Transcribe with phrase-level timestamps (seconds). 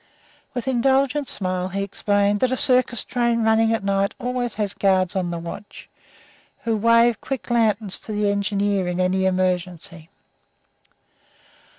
[0.55, 5.15] With indulgent smile, he explained that a circus train running at night always has guards
[5.15, 5.87] on the watch,
[6.63, 10.09] who wave quick lanterns to the engineer in any emergency.